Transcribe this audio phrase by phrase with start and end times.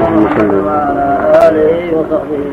[0.00, 1.08] وعلى
[1.48, 2.44] اله وصحبه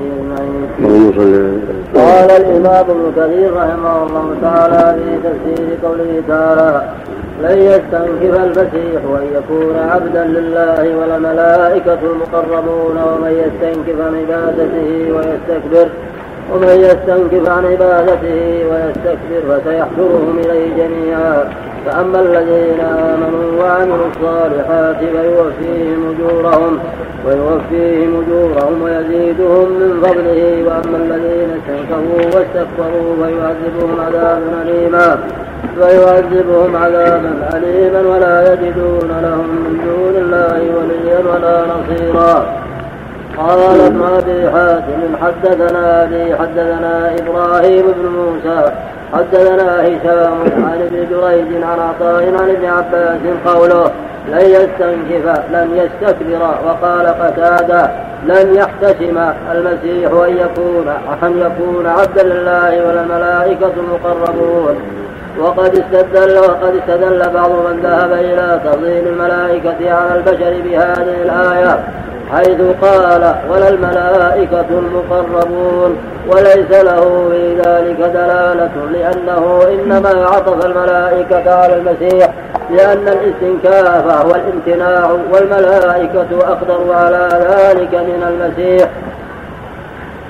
[1.18, 1.60] صل
[1.96, 6.82] قال الامام ابن كثير رحمه الله تعالى في تفسير قوله تعالى
[7.44, 15.87] لن يستنكف المسيح ان يكون عبدا لله ولا الملائكه المقربون ومن يستنكف عن عبادته ويستكبر
[16.53, 21.49] ومن يستنكف عن عبادته ويستكبر فسيحشرهم إليه جميعا.
[21.86, 26.79] فأما الذين آمنوا وعملوا الصالحات فيوفيهم أجورهم
[27.25, 30.63] ويوفيهم أجورهم ويزيدهم من فضله.
[30.67, 35.17] وأما الذين استنكفوا واستكبروا فيعذبهم عذابا اليما
[35.80, 42.63] فيعذبهم عذابا أليما ولا يجدون لهم من دون الله وليا ولا نصيرا.
[43.38, 48.71] قال ابن أبي حاتم حدثنا أبي حدثنا إبراهيم بن موسى
[49.13, 53.91] حدثنا هشام عن ابن جريج عن عطاء عن ابن عباس قوله
[54.27, 57.91] لن يستنكف لن يستكبر وقال قتادة
[58.26, 60.88] لن يحتشم المسيح أن يكون
[61.24, 64.76] أن يكون عبدا لله ولا الملائكه المقربون
[65.40, 71.80] وقد استدل وقد استدل بعض من ذهب إلى تفضيل الملائكة على البشر بهذه الآية.
[72.34, 81.73] حيث قال ولا الملائكة المقربون وليس له في ذلك دلالة لأنه إنما عطف الملائكة على
[81.73, 82.34] المسيح
[82.70, 88.90] لأن الاستنكاف هو الامتناع والملائكة أقدر على ذلك من المسيح.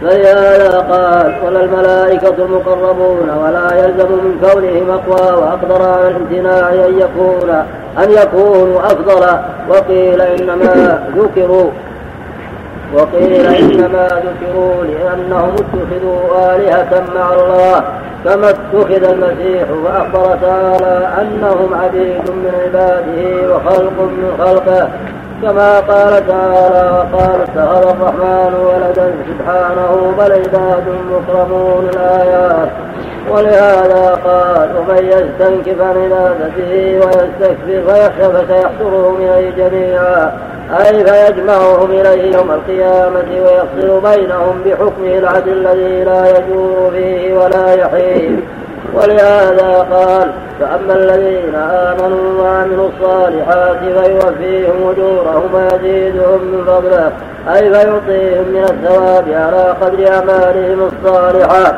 [0.02, 7.50] فلهذا قال ولا الملائكة المقربون ولا يلزم من كونهم أقوى وأقدر على الامتناع أن يكون
[7.98, 9.26] أن يكونوا أفضل.
[9.70, 11.72] وقيل إنما ذكروا
[12.94, 17.84] وقيل إنما ذكروا لأنهم اتخذوا آلهة مع الله
[18.26, 24.90] كما اتخذ المسيح فأخبر تعالى أنهم عبيد من عباده وخلق من خلقه
[25.44, 32.70] كما قال تعالى وقال اتخذ الرحمن ولدا سبحانه بل عباد مكرمون الآيات.
[33.32, 40.32] ولهذا قال ومن يستنكف عن عبادته ويستكبر فيخشى فسيحشرهم إليه جميعا
[40.80, 48.40] أي فيجمعهم إليه يوم القيامة ويفصل بينهم بحكمه العدل الذي لا يجور فيه ولا يحيل
[48.94, 57.12] ولهذا قال فأما الذين آمنوا وعملوا الصالحات فيوفيهم أجورهم ويزيدهم من فضله
[57.56, 61.78] أي فيعطيهم من الثواب على قدر أعمالهم الصالحة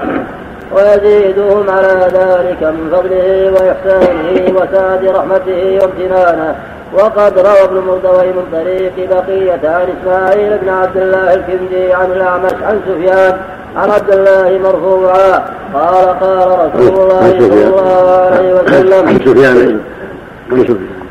[0.74, 6.56] ويزيدهم على ذلك من فضله وإحسانه وسعة رحمته وامتنانه.
[6.94, 12.54] وقد روى ابن مردوي من طريق بقية عن إسماعيل بن عبد الله الكندي عن الأعمش
[12.64, 13.38] عن سفيان
[13.76, 15.44] عن عبد الله مرفوعا.
[15.74, 19.08] قال قال رسول الله صلى الله عليه وسلم.
[19.08, 19.80] عن سفيان.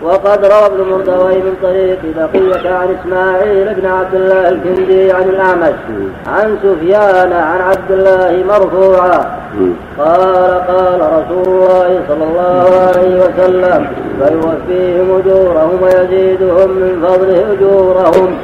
[0.03, 5.75] وقد روى ابن مردوي من طريق بقية عن إسماعيل بن عبد الله الكندي عن الأعمش.
[6.27, 9.21] عن سفيان عن عبد الله مرفوعا.
[9.99, 10.23] قال
[10.69, 13.87] قال رسول الله صلى الله عليه وسلم
[14.19, 18.39] فيوفيهم أجورهم ويزيدهم من فضله أجورهم.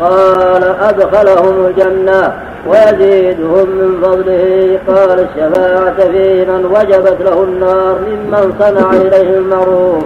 [0.00, 4.78] قال أدخلهم الجنة ويزيدهم من فضله.
[4.88, 7.98] قال الشفاعة في من وجبت له النار.
[7.98, 10.04] ممن صنع إليه المعروف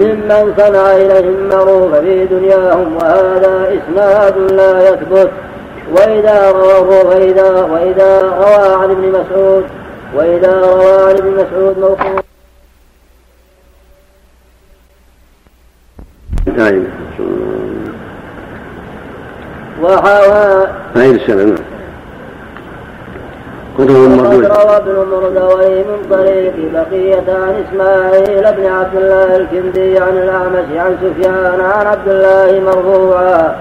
[0.00, 2.96] ممن صنع إليهم المعروف في دنياهم.
[2.96, 5.30] وهذا إسناد لا يثبت.
[5.92, 9.64] وإذا رواه فإذا وإذا روى عن ابن مسعود
[10.16, 12.24] وإذا روى عن ابن مسعود موقوف.
[16.46, 16.86] دائما
[19.82, 21.54] وحوى هاي السنة نعم.
[23.78, 30.16] كتب مردود روى ابن مردوي من طريق بقية عن إسماعيل بن عبد الله الكندي عن
[30.16, 33.56] الأعمش عن سفيان عن عبد الله مرفوعا.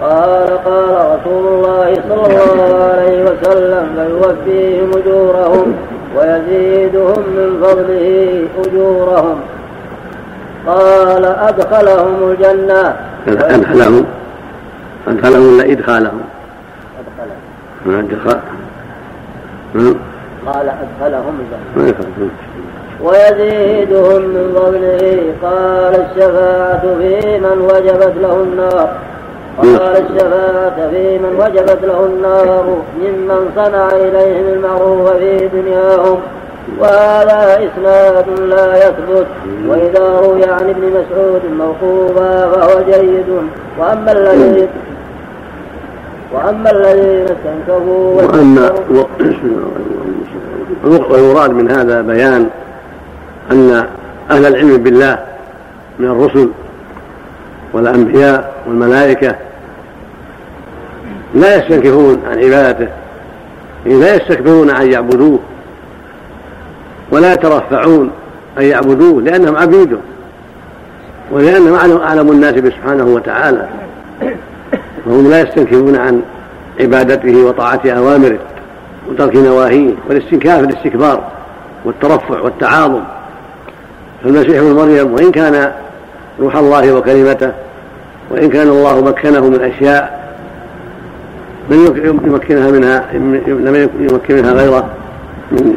[0.00, 5.74] قال قال رسول الله صلى الله عليه وسلم فيوفيهم أجورهم
[6.16, 9.40] ويزيدهم من فضله أجورهم.
[10.66, 12.96] قال أدخلهم الجنة.
[13.28, 14.06] أدخلهم
[15.08, 16.20] أدخلهم ولا إدخالهم؟
[17.86, 18.38] أدخلهم أدخل
[20.46, 21.38] قال أدخلهم
[21.76, 22.30] الجنة
[23.02, 28.88] ويزيدهم من فضله قال الشفاعة في من وجبت له النار.
[29.58, 32.78] قال الشفاعة في من وجبت له النار.
[33.00, 36.20] ممن صنع إليهم المعروف في دنياهم.
[36.78, 39.26] وهذا إسناد لا يثبت.
[39.68, 43.26] وإذا روي عن ابن مسعود موقوفا فهو جيد.
[43.78, 44.68] وأما الذين
[46.32, 49.04] وأما الذين استنكفوا واستكبروا
[50.84, 52.48] والمراد من هذا بيان
[53.50, 53.86] أن
[54.30, 55.18] أهل العلم بالله
[55.98, 56.48] من الرسل
[57.72, 59.36] والأنبياء والملائكة
[61.34, 62.88] لا يستنكفون عن عبادته
[63.86, 65.38] لا يستكبرون عن يعبدوه
[67.10, 68.10] ولا يترفعون
[68.58, 69.98] أن يعبدوه لأنهم عبيده
[71.32, 73.68] ولأنهم أعلم الناس به سبحانه وتعالى.
[75.06, 76.22] وهم لا يستنكفون عن
[76.80, 78.38] عبادته وطاعة أوامره
[79.08, 81.24] وترك نواهيه والاستنكاف الاستكبار
[81.84, 83.02] والترفع والتعاظم.
[84.24, 85.72] فالمسيح ابن مريم وإن كان
[86.40, 87.52] روح الله وكلمته
[88.30, 90.26] وإن كان الله مكنه من أشياء
[91.70, 91.84] لم
[92.26, 93.04] يمكنها منها
[93.46, 94.84] لم يمكن منها غيره
[95.52, 95.76] من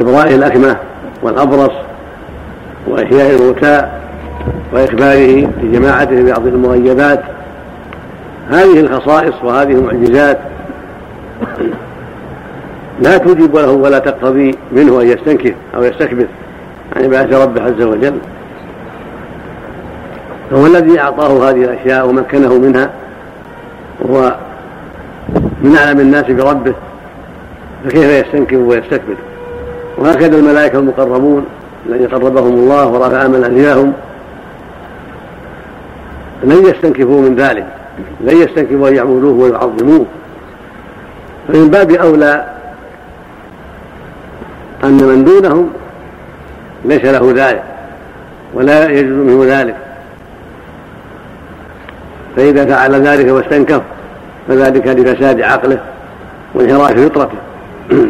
[0.00, 0.76] إبراء الأكمة
[1.22, 1.72] والأبرص
[2.86, 3.88] وإحياء الموتى
[4.72, 7.22] وإخباره لجماعته ببعض المغيبات
[8.50, 10.38] هذه الخصائص وهذه المعجزات
[13.00, 16.26] لا توجب له ولا تقتضي منه أن يستنكف أو يستكبر
[16.96, 18.18] عن عبادة ربه عز وجل.
[20.50, 22.90] فهو الذي أعطاه هذه الأشياء ومكنه منها
[24.00, 24.34] وهو
[25.62, 26.74] من أعلم الناس بربه
[27.84, 29.16] فكيف يستنكف ويستكبر؟
[29.98, 31.44] وهكذا الملائكة المقربون
[31.88, 33.92] الذين قربهم الله ورفع منازلهم
[36.44, 37.66] لن يستنكفوا من ذلك.
[38.20, 40.06] لن يستنكفوا أن يعبدوه ويعظموه.
[41.48, 42.46] فمن باب أولى
[44.84, 45.70] أن من دونهم
[46.84, 47.62] ليس له ذلك
[48.54, 49.76] ولا يجوز منه ذلك.
[52.36, 53.82] فإذا فعل ذلك واستنكف
[54.48, 55.78] فذلك لفساد عقله
[56.54, 57.38] وانحراف فطرته.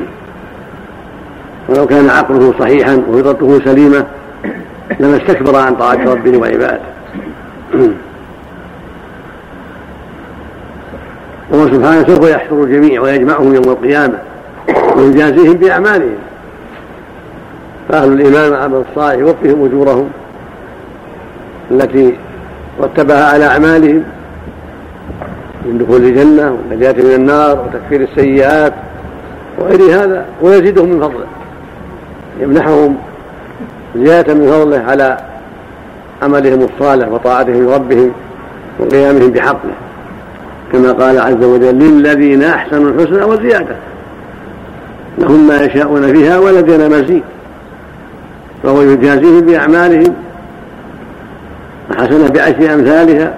[1.69, 4.07] ولو كان عقله صحيحا وفطرته سليمة
[5.01, 6.81] لما استكبر عن طاعة ربه وعباده.
[11.51, 14.19] وهو سبحانه سوف يحشر الجميع ويجمعهم يوم القيامة
[14.97, 16.17] ويجازيهم بأعمالهم.
[17.89, 20.11] فأهل الإيمان والعمل الصالح يوفيهم أجورهم
[21.71, 22.15] التي
[22.81, 24.03] رتبها على أعمالهم
[25.65, 28.73] من دخول الجنة والنجاة من النار وتكفير السيئات
[29.59, 31.27] وغير هذا ويزيدهم من فضله.
[32.41, 32.97] يمنحهم
[33.97, 35.17] زيادة من فضله على
[36.23, 38.13] عملهم الصالح وطاعتهم لربهم
[38.81, 39.71] وقيامهم بحقه.
[40.73, 43.77] كما قال عز وجل للذين أحسنوا الحسنى وزيادة.
[45.19, 47.23] لهم ما يشاءون فيها ولدينا مزيد.
[48.63, 50.15] فهو يجازيهم بأعمالهم.
[51.91, 53.35] الحسنة بعشر أمثالها.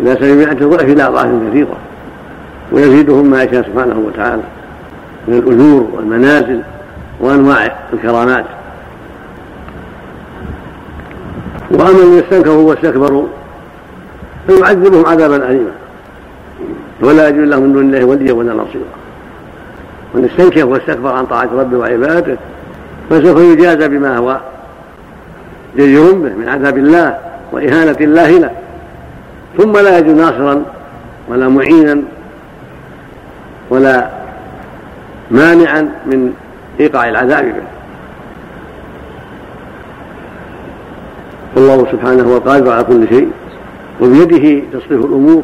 [0.00, 1.76] إلى سبعمائة ضعف إلى أضعاف كثيرة.
[2.72, 4.42] ويزيدهم ما يشاء سبحانه وتعالى.
[5.28, 6.60] من الأجور والمنازل
[7.20, 8.44] وأنواع الكرامات.
[11.70, 13.26] وأما من استنكروا واستكبروا
[14.46, 15.79] فيعذبهم عذابا أليما.
[17.02, 18.84] ولا يجوز له من دون الله وليا ولا نصيرا.
[20.14, 22.36] من استنكف واستكبر عن طاعة ربه وعبادته
[23.10, 24.40] فسوف يجازى بما هو
[25.76, 27.18] جدير به من عذاب الله
[27.52, 28.50] وإهانة الله له.
[29.58, 30.62] ثم لا يجد ناصرا
[31.28, 32.02] ولا معينا
[33.70, 34.10] ولا
[35.30, 36.32] مانعا من
[36.80, 37.62] إيقاع العذاب به.
[41.56, 43.30] والله سبحانه هو القادر على كل شيء
[44.00, 45.42] وبيده تصريف الأمور.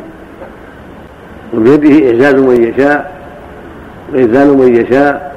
[1.56, 3.12] وبيده إعزاز من يشاء
[4.12, 5.36] واذلال من يشاء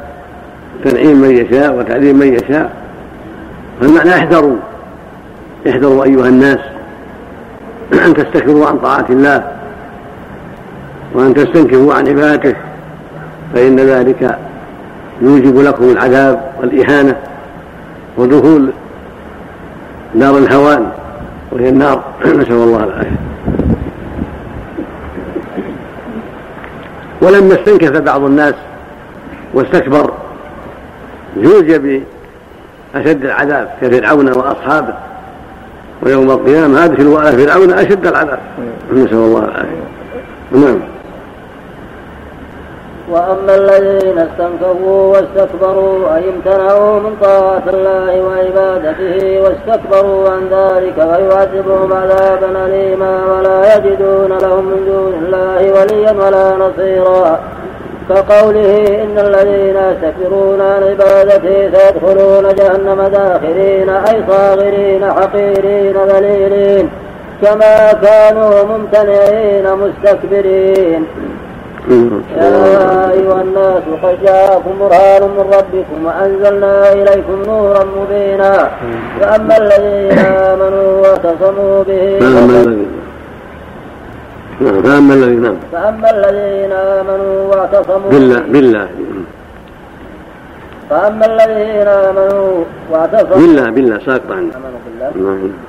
[0.83, 2.71] تنعيم من يشاء وتعليم من يشاء.
[3.81, 4.57] فالمعنى احذروا
[5.69, 6.59] احذروا أيها الناس
[8.05, 9.51] أن تستكبروا عن طاعة الله
[11.13, 12.55] وأن تستنكفوا عن عبادته
[13.53, 14.37] فإن ذلك
[15.21, 17.15] يوجب لكم العذاب والإهانة
[18.17, 18.69] ودخول
[20.15, 20.89] نار الهوان
[21.51, 22.03] وهي النار.
[22.25, 23.11] نسأل الله العافية.
[27.21, 28.53] ولما استنكف بعض الناس
[29.53, 30.13] واستكبر
[31.37, 31.77] جوزي
[32.93, 34.93] بأشد العذاب كفرعون وأصحابه
[36.01, 36.85] ويوم القيامة.
[36.85, 38.39] أدخلوا آل فرعون أشد العذاب.
[38.93, 39.83] نسأل الله العافية.
[40.51, 40.79] نعم.
[43.11, 52.65] وأما الذين استنكفوا واستكبروا أي امتنعوا من طاعة الله وعبادته واستكبروا عن ذلك فيعذبهم عذابا
[52.65, 57.39] أليما ولا يجدون لهم من دون الله وليا ولا نصيرا.
[58.09, 66.89] كقوله إن الذين يستكبرون عن عبادته سيدخلون جهنم داخرين أي صاغرين حقيرين ذليلين
[67.41, 71.05] كما كانوا ممتنعين مستكبرين.
[71.89, 78.69] يا أيها الناس قد جاءكم برهان من ربكم وأنزلنا إليكم نورا مبينا.
[79.19, 82.19] فأما الذين آمنوا واعتصموا به
[84.59, 85.55] نعم فأما الذين نعم.
[85.71, 88.87] فأما الذين آمنوا واعتصموا بالله بالله.
[90.89, 95.09] فأما الذين آمنوا واعتصموا بالله بالله ساقط عنه آمنوا بالله.
[95.25, 95.68] نعم.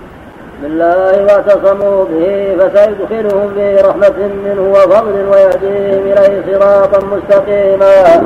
[0.63, 8.23] بالله واعتصموا به فسيدخلهم في رحمة منه وفضل ويهديهم إليه صراطا مستقيما.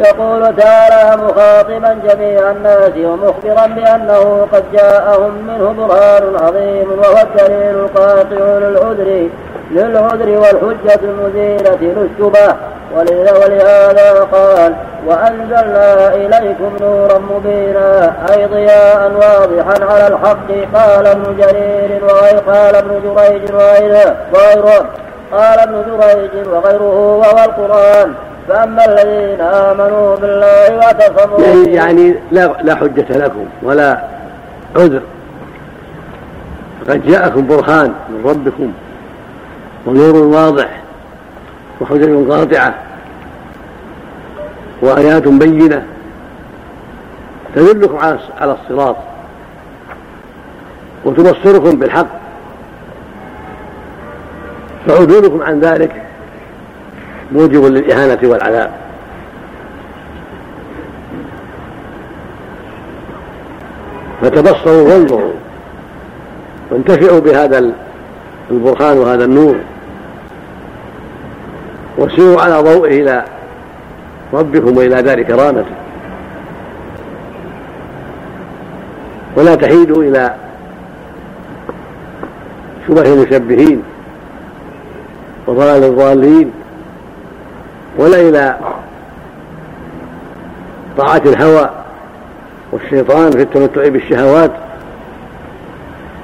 [0.00, 8.58] يقول تعالى مخاطبا جميع الناس ومخبرا بأنه قد جاءهم منه برهان عظيم وهو الدليل القاطع
[8.58, 9.28] للعذر
[9.70, 12.54] للعذر والحجة المزيلة للشبه.
[12.94, 14.74] ولهذا قال
[15.06, 22.90] وأنزلنا إليكم نورا مبينا أي ضياء واضحا على الحق قال ابن جرير وغير قال ابن
[23.04, 24.86] جريج وغيره
[25.32, 28.14] قال ابن جريج وغيره وهو القرآن.
[28.48, 33.98] فأما الذين آمنوا بالله واعتصموا يعني, يعني لا, لا حجة لكم ولا
[34.76, 35.02] عذر.
[36.88, 38.72] قد جاءكم برهان من ربكم
[39.86, 40.82] ونور واضح.
[41.80, 42.74] وحجج قاطعة
[44.82, 45.86] وآيات بينة
[47.54, 47.98] تدلكم
[48.40, 48.96] على الصراط
[51.04, 52.06] وتبصركم بالحق
[54.86, 56.02] فعدولكم عن ذلك
[57.32, 58.70] موجب للإهانة والعذاب.
[64.22, 65.32] فتبصروا وانظروا
[66.70, 67.72] وانتفعوا بهذا
[68.50, 69.56] البرهان وهذا النور.
[71.98, 73.24] وسيروا على ضوئه إلى
[74.32, 75.74] ربكم وإلى دار كرامته.
[79.36, 80.34] ولا تحيدوا إلى
[82.88, 83.82] شبه المشبهين
[85.46, 86.52] وضلال الضالين
[87.98, 88.56] ولا إلى
[90.96, 91.70] طاعة الهوى
[92.72, 94.50] والشيطان في التمتع بالشهوات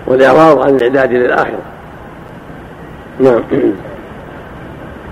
[0.06, 1.62] والإعراض عن الإعداد للآخرة.
[3.20, 3.40] نعم.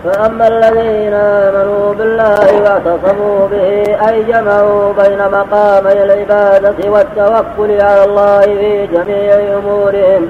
[0.05, 8.87] فأما الذين آمنوا بالله واعتصموا به أي جمعوا بين مقامي العبادة والتوكل على الله في
[8.87, 10.29] جميع أمورهم.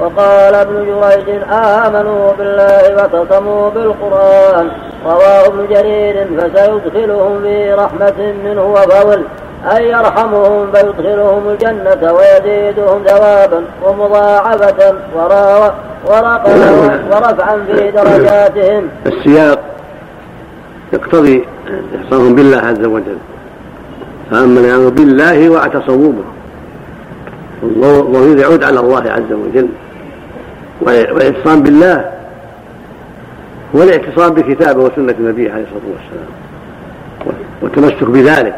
[0.00, 4.70] وقال ابن جريج آمنوا بالله واعتصموا بالقرآن.
[5.06, 9.24] رواه ابن جرير فسيدخلهم في رحمة منه وفضل.
[9.76, 14.94] أي يرحمهم فيدخلهم الجنة ويزيدهم ثوابا ومضاعفة
[16.06, 18.88] ورفعا في درجاتهم.
[19.06, 19.60] السياق
[20.92, 21.44] يقتضي
[21.96, 23.16] اعتصامهم بالله عز وجل.
[24.30, 26.24] فأما الإيمان بالله واعتصموا به
[27.62, 29.68] والضمير يعود على الله عز وجل.
[30.80, 32.10] والاعتصام بالله
[33.76, 36.28] هو الاعتصام بكتابه وسنة النبي عليه الصلاة والسلام
[37.62, 38.54] والتمسك بذلك.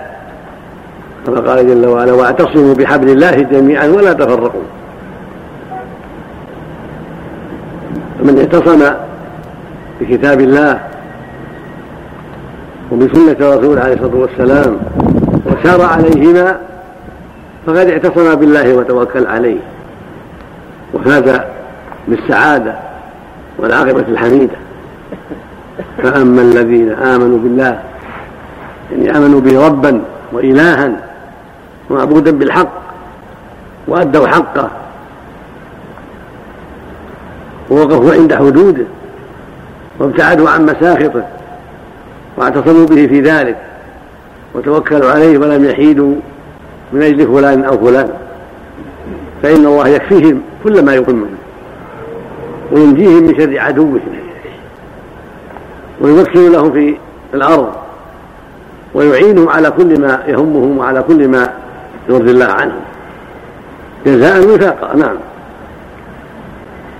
[1.26, 4.62] كما قال جل وعلا واعتصموا بحبل الله جميعا ولا تفرقوا.
[8.24, 8.94] فمن اعتصم
[10.00, 10.80] بكتاب الله
[12.92, 14.76] وبسنة الرسول عليه الصلاة والسلام
[15.46, 16.58] وسار عليهما
[17.66, 19.58] فقد اعتصم بالله وتوكل عليه
[20.94, 21.40] وفاز
[22.08, 22.74] بالسعادة
[23.58, 24.56] والعاقبة الحميدة.
[26.02, 27.78] فأما الذين آمنوا بالله
[28.92, 30.02] يعني آمنوا به ربا
[30.32, 30.92] وإلها
[31.90, 32.72] معبودا بالحق
[33.88, 34.70] وأدوا حقه
[37.74, 38.84] ووقفوا عند حدوده
[39.98, 41.26] وابتعدوا عن مساخطه
[42.36, 43.56] واعتصموا به في ذلك
[44.54, 46.14] وتوكلوا عليه ولم يحيدوا
[46.92, 48.08] من أجل فلان أو فلان.
[49.42, 51.36] فإن الله يكفيهم كل ما يقمهم
[52.72, 54.00] وينجيهم من شر عدوهم
[56.00, 56.96] ويمكن لهم في
[57.34, 57.72] الأرض
[58.94, 61.50] ويعينهم على كل ما يهمهم وعلى كل ما
[62.08, 62.80] يرضي الله عنهم.
[64.06, 65.16] جزاء وفاقا نعم.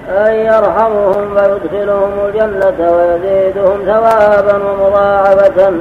[0.09, 5.73] أن يرحمهم ويدخلهم الجنة ويزيدهم ثوابا ومضاعفة.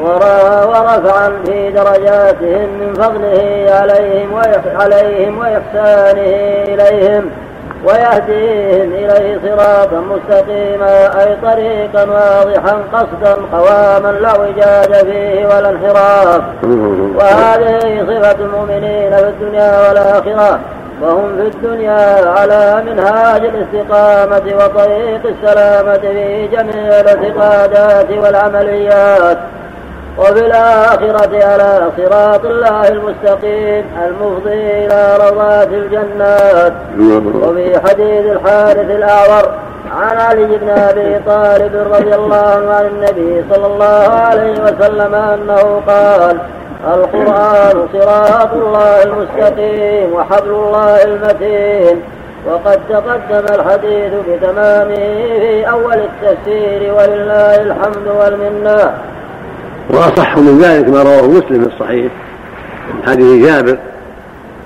[0.00, 4.34] ورفعا في درجاتهم من فضله عليهم
[4.76, 6.30] عليهم وإحسانه
[6.68, 7.30] إليهم.
[7.84, 16.42] ويهديهم إليه صراطا مستقيما أي طريقا واضحا قصدا قواما لا وجاد فيه ولا انحراف.
[17.16, 20.58] وهذه صفة المؤمنين في الدنيا والآخرة.
[21.02, 29.38] وهم في الدنيا على منهاج الاستقامة وطريق السلامة في جميع الاعتقادات والعمليات.
[30.18, 36.72] وفي الآخرة على صراط الله المستقيم المفضي إلى روضات الجنات.
[37.42, 39.52] وفي حديث الحارث الأعور
[40.00, 46.38] عن علي بن أبي طالب رضي الله عن النبي صلى الله عليه وسلم أنه قال
[46.86, 51.96] القرآن صراط الله المستقيم وحبل الله المتين.
[52.46, 54.94] وقد تقدم الحديث بتمامه
[55.40, 58.94] في أول التفسير ولله الحمد والمنة.
[59.90, 62.12] وأصح من ذلك ما رواه مسلم في الصحيح
[62.94, 63.78] من حديث جابر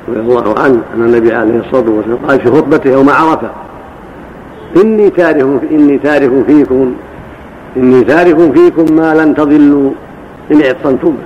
[0.09, 3.51] رضي الله عنه أن النبي عليه الصلاة والسلام قال في خطبته يوم عرفة
[4.77, 6.95] إني تارك إني تارك فيكم
[7.77, 9.91] إني تارك فيكم ما لن تضلوا
[10.53, 11.17] إن اعتصمتم.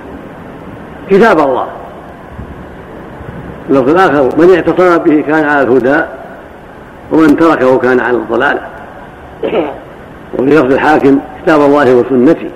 [1.09, 1.67] كتاب الله.
[3.69, 6.03] اللفظ الآخر من اعتصم به كان على الهدى
[7.11, 8.61] ومن تركه كان على الضلالة.
[10.33, 12.49] وفي لفظ الحاكم كتاب الله وسنتي.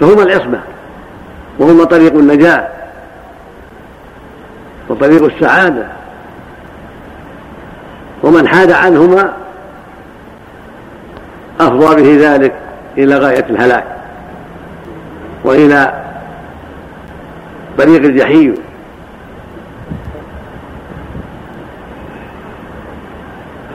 [0.00, 0.60] فهما العصمة
[1.58, 2.68] وهما طريق النجاة
[4.88, 5.86] وطريق السعادة.
[8.22, 9.32] ومن حاد عنهما
[11.60, 12.52] أفضى به ذلك
[12.98, 13.84] إلى غاية الهلاك
[15.44, 15.92] وإلى
[17.78, 18.54] طريق الجحيم.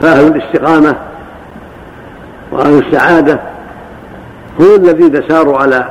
[0.00, 0.96] فأهل الاستقامة
[2.52, 3.40] وأهل السعادة
[4.60, 5.88] هم الذين ساروا على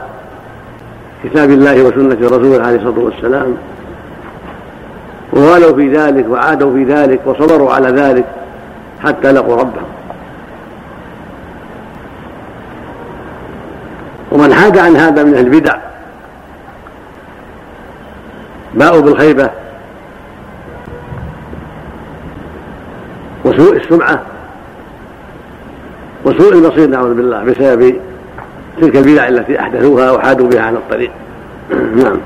[1.24, 3.58] كتاب الله وسنة رسوله عليه الصلاة والسلام
[5.34, 8.25] وغالوا في ذلك وعادوا في ذلك وصبروا على ذلك
[9.03, 9.86] حتى لقوا ربهم.
[14.32, 15.93] ومن حاد عن هذا من البدع
[18.74, 19.50] باءوا بالخيبة
[23.46, 24.22] وسوء السمعة
[26.25, 27.96] وسوء المصير نعوذ بالله بسبب
[28.82, 31.12] تلك البدع التي أحدثوها وحادوا بها عن الطريق.
[32.03, 32.20] نعم.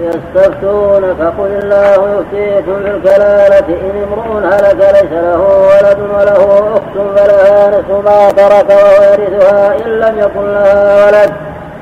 [0.00, 7.70] يستفتون فقل الله يفتيكم في الكلالة إن امرؤ هلك ليس له ولد وله أخت فلها
[7.70, 11.32] نصف ما ترك وهو يرثها إن لم يكن لها ولد.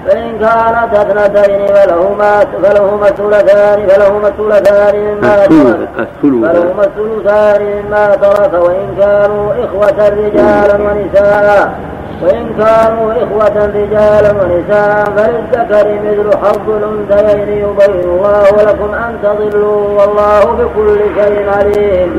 [0.06, 6.08] فإن كانت اثنتين فلهما فلهما الثلثان فلهما الثلثان مما ترك.
[6.22, 8.52] فلهما الثلثان مما ترك.
[8.62, 11.74] وإن كانوا إخوة رجالا ونساء
[12.22, 20.44] وإن كانوا إخوة رجالا ونساء فللذكر مثل حظ الأنثيين يبين الله لكم أن تضلوا والله
[20.44, 22.10] بكل شيء عليم.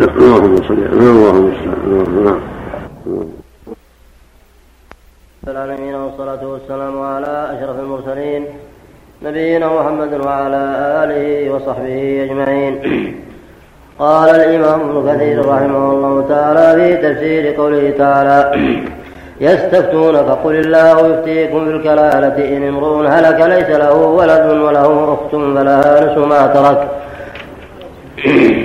[0.00, 1.52] اللهم صل اللهم
[3.04, 3.43] صل
[5.48, 8.44] العالمين والصلاة والسلام على أشرف المرسلين
[9.22, 10.62] نبينا محمد وعلى
[11.04, 12.74] آله وصحبه أجمعين.
[13.98, 18.52] قال الإمام ابن كثير رحمه الله تعالى في تفسير قوله تعالى
[19.48, 26.04] يستفتون فقل الله يفتيكم في الكلالة إن امرؤ هلك ليس له ولد وله أخت فلها
[26.04, 26.88] نصف ما ترك.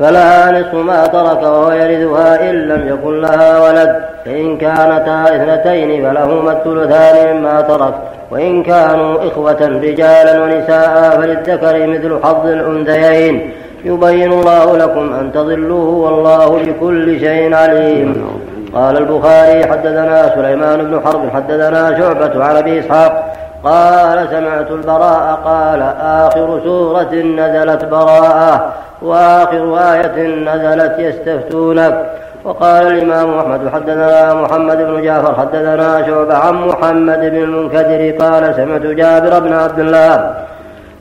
[0.00, 3.96] فلها نصف ما ترك وهو يرثها إن لم يكن لها ولد.
[4.24, 7.94] فإن كانتا اثنتين فلهما الثلثان مما ترك.
[8.30, 13.52] وإن كانوا إخوة رجالا ونساء فللذكر مثل حظ الأنثيين.
[13.84, 18.40] يبين الله لكم أن تضلوا والله بكل شيء عليم.
[18.74, 23.36] قال البخاري حدثنا سليمان بن حرب حدثنا شعبة عن أبي إسحاق.
[23.64, 28.72] قال سمعت البراء قال آخر سورة نزلت براءة.
[29.02, 32.10] وآخر آية نزلت يستفتونك.
[32.44, 38.82] وقال الإمام أحمد حدثنا محمد بن جعفر حدثنا شعبة عن محمد بن المنكدر قال سمعت
[38.82, 40.34] جابر بن عبد الله.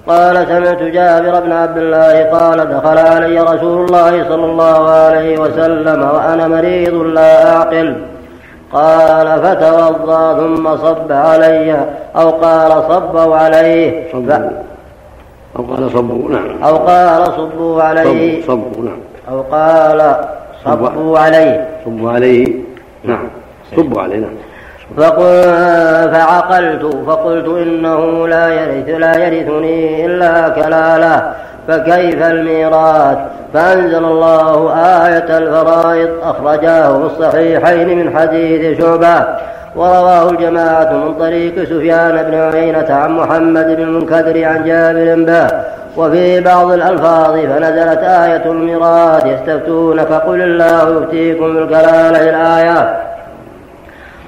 [0.08, 6.10] قال سمعت جابر بن عبد الله قال دخل علي رسول الله صلى الله عليه وسلم
[6.14, 7.96] وأنا مريض لا أعقل.
[8.74, 11.86] قال فتوضأ ثم صب علي
[12.16, 14.12] أو قال صبوا عليه.
[14.12, 14.16] ف...
[15.58, 16.64] أو قال صبوا نعم.
[16.64, 18.46] أو قال صبوا عليه.
[18.48, 19.00] صبوا نعم.
[19.30, 20.16] أو قال
[20.66, 21.68] صبوا عليه.
[21.86, 22.48] صبوا عليه
[23.04, 23.28] نعم.
[23.78, 24.32] صبوا عليه نعم.
[24.98, 25.44] فقل
[26.14, 31.34] فعقلت فقلت إنه لا يرث لا يرثني إلا كلالة.
[31.68, 33.18] فكيف الميراث؟
[33.54, 34.74] فأنزل الله
[35.06, 39.26] آية الفرائض أخرجاه في الصحيحين من حديث شعبة.
[39.76, 45.48] ورواه الجماعة من طريق سفيان بن عيينة عن محمد بن المنكدر عن جابر به.
[45.98, 52.90] وفي بعض الألفاظ فنزلت آية الميراث يستفتونك قل الله يفتيكم بالكلالة الآيات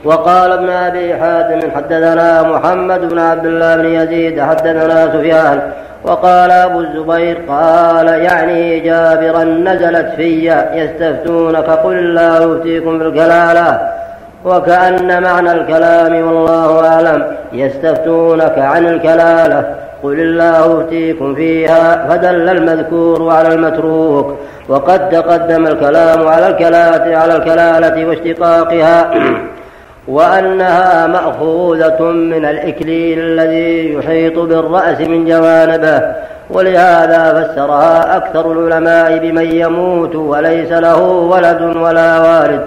[0.04, 5.62] وقال ابن أبي حاتم حدثنا محمد بن عبد الله بن يزيد حدثنا سفيان.
[6.04, 14.01] وقال أبو الزبير قال يعني جابرا نزلت في يستفتونك قل الله يفتيكم بالكلاله
[14.46, 17.24] وكأن معنى الكلام والله أعلم.
[17.54, 19.76] يستفتونك عن الكلالة.
[20.04, 24.38] قل الله يفتيكم فيها فدل المذكور على المتروك.
[24.70, 29.12] وقد تقدم الكلام على الكلالة على الكلالة واشتقاقها.
[30.08, 36.02] وأنها مأخوذة من الإكليل الذي يحيط بالرأس من جوانبه.
[36.50, 42.62] ولهذا فسرها أكثر العلماء بمن يموت وليس له ولد ولا والد.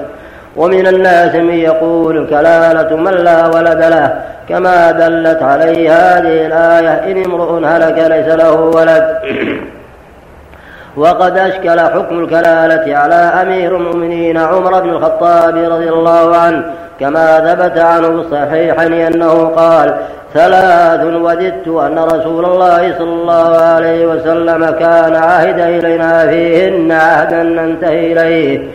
[0.57, 7.25] ومن الناس من يقول الكلالة من لا ولد له كما دلت عليه هذه الآية إن
[7.25, 9.19] امرؤ هلك ليس له ولد.
[10.97, 16.65] وقد أشكل حكم الكلالة على أمير المؤمنين عمر بن الخطاب رضي الله عنه
[17.01, 19.95] كما ثبت عنه الصحيحين أنه قال
[20.35, 28.13] ثلاث وددت أن رسول الله صلى الله عليه وسلم كان عهد إلينا فيهن عهدا ننتهي
[28.13, 28.69] إليه.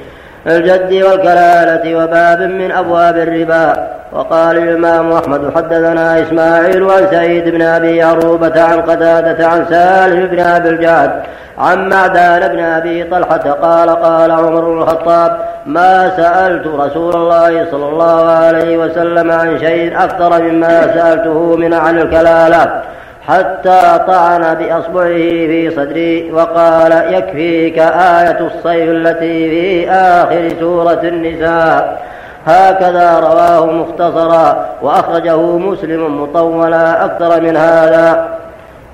[0.47, 3.87] الجد والكلالة وباب من أبواب الربا.
[4.11, 10.39] وقال الإمام أحمد حدثنا إسماعيل عن سعيد بن أبي عروبة عن قتادة عن سالم بن
[10.39, 11.11] أبي الجعد
[11.57, 17.89] عن معدان بن أبي طلحة قال قال عمر بن الخطاب ما سألت رسول الله صلى
[17.89, 22.81] الله عليه وسلم عن شيء أكثر مما سألته من عن الكلالة.
[23.29, 32.05] حتى طعن بأصبعه في صدري وقال يكفيك آية الصيف التي في آخر سورة النساء.
[32.45, 38.37] هكذا رواه مختصرا وأخرجه مسلم مطولا أكثر من هذا.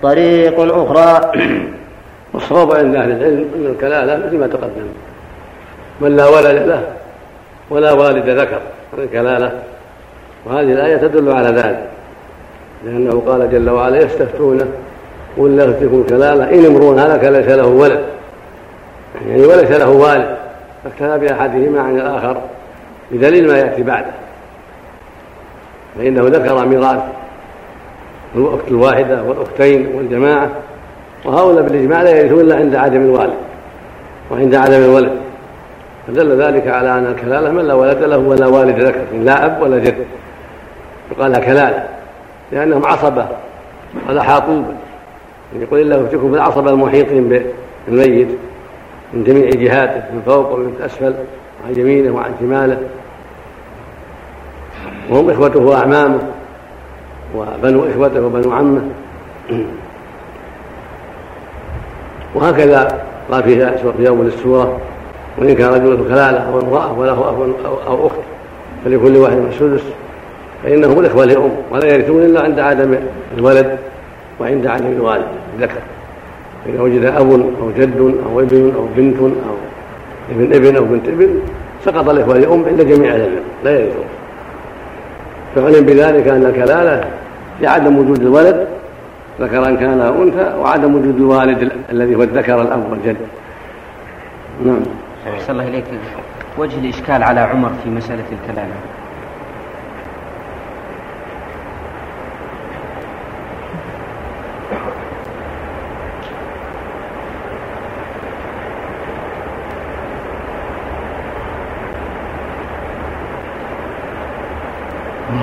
[0.04, 1.32] طريق أخرى.
[2.34, 4.88] والصواب عند أهل العلم أن الكلالة مثل ما تقدم.
[6.02, 6.82] من لا ولد له
[7.69, 8.60] ولا والد ذكر
[8.98, 9.52] الكلالة.
[10.45, 11.94] وهذه الآية تدل على ذلك.
[12.84, 14.68] لأنه قال جل وعلا يستفتونه
[15.38, 18.02] قل لا تكن كلالة إن امرؤ هلك ليس له ولد.
[19.28, 20.36] يعني وليس له والد.
[20.84, 22.38] فاكتفى بأحدهما عن الآخر
[23.12, 24.12] بدليل ما يأتي بعده.
[25.98, 27.02] فإنه ذكر ميراث
[28.36, 30.50] الأخت الواحدة والأختين والجماعة.
[31.26, 33.38] وهؤلاء بالإجماع لا يرثون إلا عند عدم الوالد
[34.32, 35.12] وعند عدم الولد.
[36.08, 39.80] فدل ذلك على أن الكلالة من لا ولد له ولا والد ذكر لا أب ولا
[39.80, 40.06] جد.
[41.12, 41.94] يقال كلالة.
[42.51, 43.27] لأنهم عصبة
[44.10, 44.73] ولا حاطوبة
[45.62, 47.49] يقول الله يفتكم بالعصبة المحيطين
[47.88, 48.27] بالميت
[49.13, 51.13] من جميع جهاته من فوق ومن أسفل
[51.63, 52.77] وعن يمينه وعن شماله.
[55.10, 56.19] وهم إخوته وأعمامه
[57.36, 58.81] وبنو إخوته وبنو عمه.
[62.36, 63.43] وهكذا قال
[63.97, 64.79] في أول السورة
[65.38, 68.19] وإن كان رجل كلالة أو امرأة وله أخ أو أخت
[68.86, 69.84] فلكل واحد من السدس
[70.65, 72.95] فإنهم الإخوة لأم ولا يرثون إلا عند عدم
[73.38, 73.78] الولد
[74.39, 75.25] وعند عدم الوالد
[75.60, 75.82] ذكر.
[76.65, 79.56] فإذا وجد أب أو جد أو ابن أو بنت أو
[80.32, 81.39] ابن ابن أو بنت ابن
[81.86, 84.06] سقط الإخوة لأم عند جميع العلم لا يرثون
[85.56, 87.06] فعلم بذلك أن الكلالة
[87.62, 88.67] لعدم وجود الولد
[89.41, 93.17] ذكرا كان أو أنثى وعدم وجود الوالد الذي هو الذكر الأب والجد.
[94.65, 94.80] نعم.
[95.34, 95.84] أحسن الله إليك
[96.58, 98.73] وجه الإشكال على عمر في مسألة الكلالة.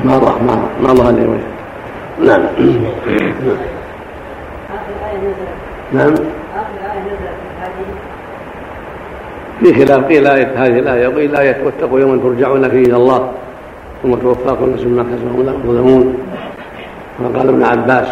[0.05, 1.53] ما ظهر ما ما ظهر لي وجه
[2.21, 2.43] نعم.
[5.93, 6.15] نعم.
[9.61, 13.33] في خلاف قيل آية هذه الآية وقيل آية واتقوا يوما ترجعون فيه إلى الله.
[14.03, 16.19] ثم توفى كل نفس ما كسبوا لا تظلمون.
[17.37, 18.09] قال ابن عباس.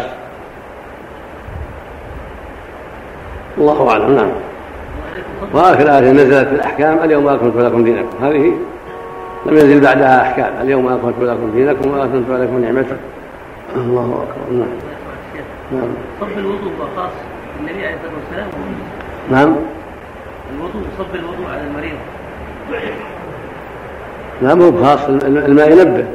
[3.57, 4.15] الله أعلم.
[4.15, 4.29] نعم.
[5.53, 6.99] وآخر آية نزلت في الأحكام.
[7.03, 8.25] اليوم أكملت لكم دينكم.
[8.25, 8.53] هذه
[9.45, 10.53] لم ينزل بعدها أحكام.
[10.61, 12.95] اليوم أكملت لكم دينكم وأتممت عليكم نعمتي
[13.75, 14.57] الله أكبر.
[14.57, 14.67] نعم.
[15.71, 15.89] نعم.
[16.21, 17.11] صب الوضوء خاص
[17.59, 18.47] النبي عليه الصلاة والسلام
[19.31, 19.55] نعم.
[20.55, 21.97] الوضوء صب الوضوء على المريض.
[24.41, 26.05] لا مو خاص الماء ينبه.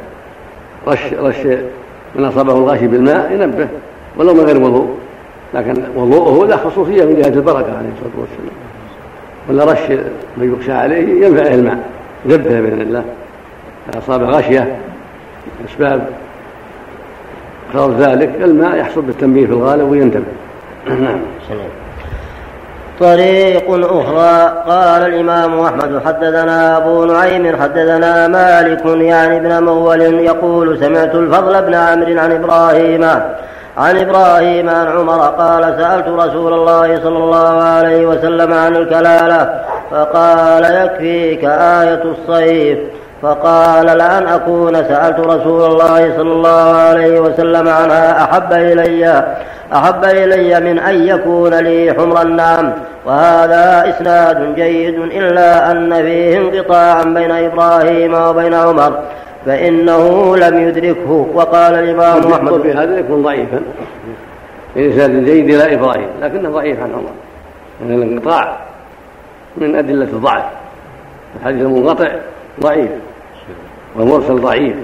[0.87, 1.45] رش رش
[2.15, 3.67] من أصابه الغاشي بالماء ينبه.
[4.17, 4.97] ولو من غير وضوء.
[5.53, 8.57] لكن وضوءه له خصوصية من جهة البركة عليه الصلاة والسلام.
[9.49, 9.99] ولا رش
[10.37, 11.96] من يخشى عليه ينفعه الماء.
[12.25, 13.03] ينبه بإذن الله.
[13.97, 14.75] أصاب غاشية.
[15.69, 16.07] أسباب.
[17.75, 18.31] غير ذلك.
[18.41, 20.23] الماء يحصل بالتنبيه في الغالب وينتبه
[20.87, 21.19] نعم.
[22.99, 24.63] طريق أخرى.
[24.67, 31.73] قال الإمام أحمد حدثنا أبو نعيم حدثنا مالك يعني ابن مول يقول سمعت الفضل بن
[31.73, 33.09] عمرو عن إبراهيم
[33.77, 40.63] عن إبراهيم عن عمر قال سألت رسول الله صلى الله عليه وسلم عن الكلالة فقال
[40.63, 42.79] يكفيك آية الصيف
[43.21, 49.23] فقال لأن أكون سألت رسول الله صلى الله عليه وسلم عنها أحب إلي
[49.73, 52.71] أحب إلي من أن يكون لي حمر النعم
[53.05, 58.99] وهذا إسناد جيد إلا أن فيه انقطاعا بين إبراهيم وبين عمر.
[59.45, 61.11] فإنه لم يدركه.
[61.33, 63.61] وقال الإمام أحمد في هذا يكون ضعيفا.
[64.77, 67.11] إسناد جيد إلى إبراهيم لكنه ضعيف عن عمر.
[67.81, 68.57] لأن الانقطاع
[69.57, 70.43] من أدلة الضعف.
[71.39, 72.07] الحديث المنقطع
[72.61, 72.91] ضعيف
[73.95, 74.75] والمرسل ضعيف.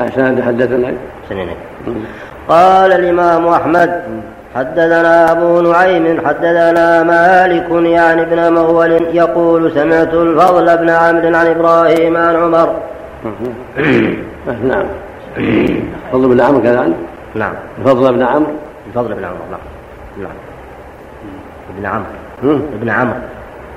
[0.00, 0.94] أحسن حدثنا
[2.48, 4.02] قال الإمام أحمد
[4.56, 12.16] حدثنا أبو نعيم حدثنا مالك يعني ابن مغول يقول سمعت الفضل بن عمرو عن إبراهيم
[12.16, 12.68] عن عمر.
[14.70, 14.86] نعم.
[15.38, 16.92] الفضل بن عمرو كذا
[17.34, 17.54] نعم.
[17.78, 18.52] الفضل بن عمرو؟
[18.86, 19.60] الفضل بن عمرو نعم.
[20.22, 20.36] نعم.
[21.76, 22.58] ابن عمرو.
[22.72, 23.20] ابن عمرو.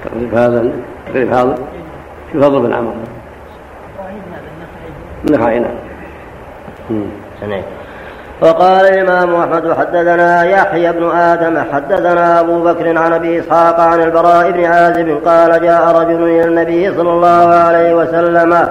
[0.05, 0.71] تقريب هذا
[1.07, 1.55] تقريب هذا.
[2.31, 2.93] في فضل بن عمرو.
[5.27, 5.59] النخعي.
[5.59, 5.71] نعم.
[8.41, 14.51] وقال الإمام أحمد حدثنا يحيى بن آدم حدثنا أبو بكر عن أبي إسحاق عن البراء
[14.51, 18.67] بن عازب قال جاء رجل إلى النبي صلى الله عليه وسلم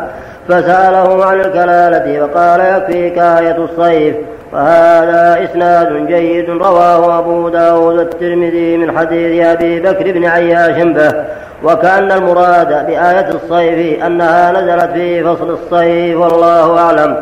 [0.48, 4.16] فسأله عن الكلالة وقال يكفيك آية الصيف.
[4.52, 11.24] وهذا إسناد جيد رواه أبو داود الترمذي من حديث أبي بكر بن عياش به
[11.64, 17.16] وكأن المراد بآية الصيف أنها نزلت في فصل الصيف والله أعلم.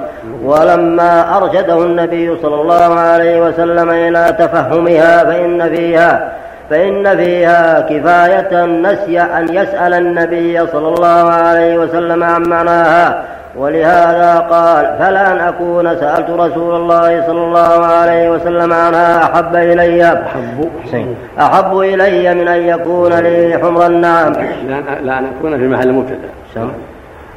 [0.45, 6.33] ولما أرشده النبي صلى الله عليه وسلم إلى تفهمها فإن فيها
[6.71, 13.25] فإن فيها كفاية نسي أن يسأل النبي صلى الله عليه وسلم عن معناها.
[13.59, 20.13] ولهذا قال فلا أن أكون سألت رسول الله صلى الله عليه وسلم عنها أحب إلي.
[20.13, 20.71] أحب.
[21.41, 24.33] أحب إلي من أن يكون لي حمر النعم.
[25.03, 26.29] لا أن أكون في محل مبتدأ.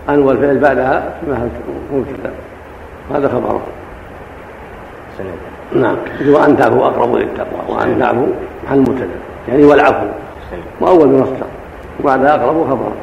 [0.10, 1.50] أن والفعل بعدها في محل
[1.94, 2.32] مبتدأ.
[3.16, 3.62] هذا خبره.
[5.76, 5.96] نعم.
[6.28, 8.26] وأن تعفو أقرب للتقوى وأن تعفو
[8.66, 9.20] محل مبتدأ.
[9.48, 10.06] يعني والعفو.
[10.82, 11.46] وأول بمصدر
[12.00, 12.94] وبعدها أقرب خبره.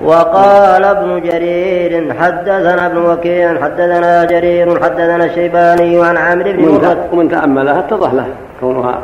[0.00, 7.28] وقال ابن جرير حدثنا ابن وكيع حدثنا جرير حدثنا الشيباني عن عمرو بن مرد ومن
[7.28, 8.26] تأملها اتضح له
[8.60, 8.98] كونها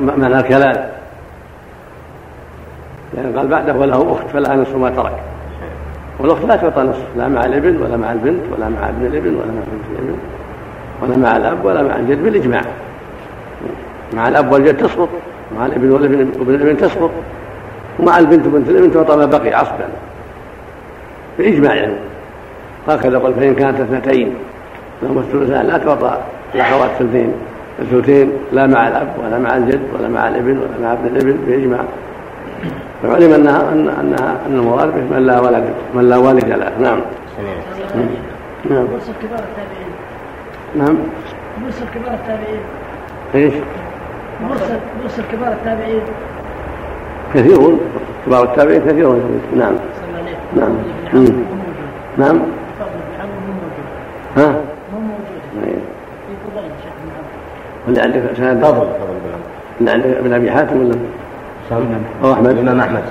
[0.00, 0.76] معنى الكلام.
[3.14, 5.12] لأن قال بعده وله أخت فلها نصف ما ترك.
[6.18, 9.46] والأخت لا تعطى نصف لا مع الابن ولا مع البنت ولا مع ابن الابن ولا
[9.46, 10.16] مع بنت الابن
[11.02, 12.62] ولا مع الأب ولا مع الجد بالإجماع.
[14.14, 15.08] مع الأب والجد تسقط
[15.58, 17.10] مع الابن والابن وابن الابن تسقط
[17.98, 19.88] ومع ألبنت وبنت الابن تعطى ما بقي عصبا.
[21.38, 21.94] بإجماع يعني.
[22.88, 24.34] هكذا قال فإن كانت اثنتين
[25.02, 26.18] لهما الثلثان لا تعطى
[26.54, 27.32] الأخوات الثلثين
[27.78, 31.80] الثلثين لا مع الأب ولا مع الجد ولا مع الإبن ولا مع ابن الإبن بإجماع.
[33.02, 36.72] فعلم أنها أن أنها أن المراد به من لا ولد من لا والد له.
[36.80, 37.00] نعم.
[38.70, 38.86] نعم.
[39.22, 39.92] كبار التابعين.
[40.76, 40.96] نعم.
[41.64, 42.60] مرسل كبار التابعين.
[43.34, 43.54] إيش؟
[44.48, 46.00] مرسل مرسل كبار التابعين.
[47.34, 47.80] كثيرون
[48.26, 49.40] كبار التابعين كثيرون.
[49.56, 49.74] نعم.
[50.56, 50.70] نعم.
[52.18, 52.40] نعم.
[54.36, 54.54] ها؟
[57.88, 58.86] اللي عندك سند فضل
[59.80, 60.94] اللي عندك ابن أبي حاتم ولا؟
[62.24, 62.46] أو أحمد.
[62.50, 63.02] الامام أحمد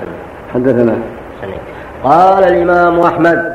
[0.54, 0.96] حدثنا.
[2.04, 3.53] قال الإمام أحمد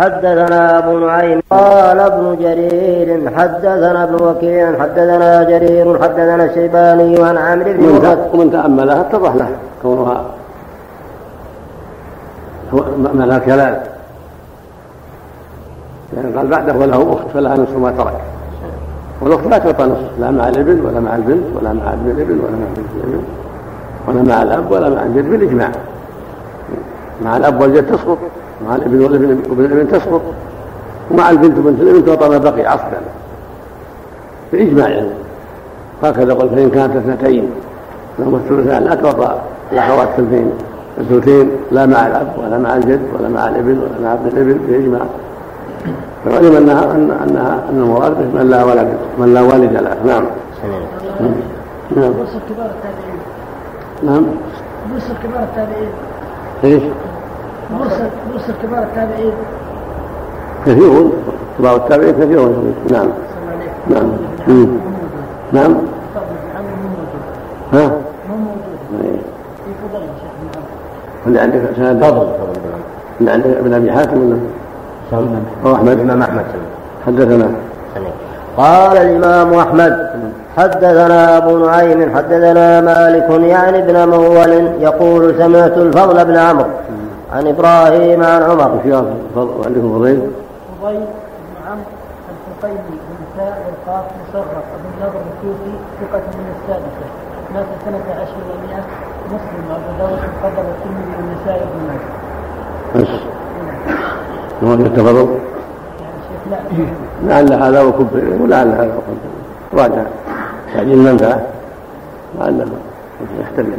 [0.00, 7.72] حدثنا أبو نعيم قال ابن جرير حدثنا ابن وكيع حدثنا جرير حدثنا الشيباني عن عمرو
[7.72, 7.84] بن
[8.32, 9.48] ومن تأملها اتضح له
[9.82, 10.24] كونها
[13.14, 13.80] معنى كلام.
[16.16, 18.20] يعني قال بعده وله أخت فلها نصف ما ترك.
[19.20, 22.56] والأخت لا تعطى نصف لا مع الابن ولا مع البنت ولا مع ابن الابن ولا
[22.60, 23.22] مع بنت الابن
[24.08, 25.70] ولا مع الأب ولا مع الجد بالإجماع.
[27.24, 28.18] مع الأب والجد تسقط
[28.66, 30.22] مع الابن والابن وابن الابن تسقط.
[31.10, 33.00] ومع البنت وبنت الابن تعطى ما بقي عصبا.
[34.52, 35.10] بإجماع يعني.
[36.02, 37.50] هكذا قل فإن كانت اثنتين
[38.18, 39.34] لهما الثلثان لا تعطى
[39.72, 40.50] الاخوات الثلثين.
[40.98, 45.00] الثلثين لا مع الأب ولا مع الجد ولا مع الابن ولا مع ابن الابن بإجماع.
[46.24, 49.96] فعلم انها ان انها أن المراد به من لا ولد من لا والد له.
[50.06, 50.24] نعم.
[51.96, 52.10] نعم.
[52.10, 53.20] مرسل كبار التابعين.
[54.02, 54.26] نعم.
[54.92, 55.88] مرسل كبار التابعين.
[56.64, 56.82] إيش؟
[58.62, 59.32] كبار التابعين
[60.66, 61.12] كثيرون.
[61.58, 62.74] كبار التابعين كثيرون.
[62.90, 63.08] نعم.
[63.90, 64.12] نعم.
[65.52, 65.76] نعم.
[67.72, 67.86] ها؟
[68.28, 69.10] مو موجود إيه.
[69.64, 72.26] في فضل يا شيخ محمد اللي عندك سند؟ فضل
[73.20, 74.38] اللي عندك ابن أبي حاتم ولا؟
[75.64, 75.88] أو أحمد.
[75.88, 76.44] الامام احمد
[77.06, 77.50] حدثنا.
[78.56, 80.10] قال الإمام أحمد
[80.56, 86.66] حدثنا أبو نعيم حدثنا مالك يعني ابن مغول يقول سمعت الفضل بن عمرو.
[87.32, 88.74] عن إبراهيم عن عمر.
[88.74, 88.92] وفي
[89.36, 90.30] وعندكم فضيل.
[90.82, 91.84] فضيل بن عمرو
[92.30, 97.06] الحقيني بن ساء والقاف مصرف ابن نضر الكوفي ثقة من السادسة.
[97.54, 98.84] مات سنة عشر ومئة
[99.26, 102.10] مسلم وأبو داود القدر والترمذي والنسائي بن ماجه.
[103.04, 103.20] بس.
[104.64, 105.28] هو التفضل
[106.00, 106.86] يعني شيخ
[107.26, 107.40] لا.
[107.42, 110.02] لعل هذا وكبر ولعل هذا وكبر راجع.
[110.74, 111.42] تعجيل المنفعة.
[112.38, 112.66] لعله
[113.40, 113.78] يحتمل.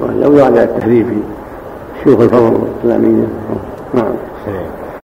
[0.22, 1.06] لو يراجع التهذيب.
[1.08, 1.41] في
[2.04, 3.26] شيوخ الفضل الإسلامية
[3.94, 4.12] نعم